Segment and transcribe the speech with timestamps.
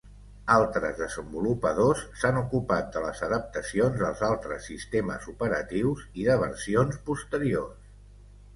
[0.51, 7.97] Altres desenvolupadors s'han ocupat de les adaptacions als altres sistemes operatius i de versions posteriors.